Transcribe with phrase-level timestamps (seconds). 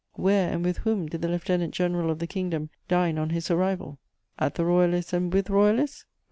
[0.13, 3.99] Where and with whom did the Lieutenant General of the Kingdom dine on his arrival?
[4.39, 6.05] At the Royalists' and with Royalists?